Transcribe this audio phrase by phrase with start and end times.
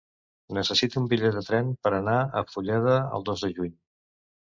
[0.57, 3.71] Necessito un bitllet de tren per anar a Fulleda el dos de juny.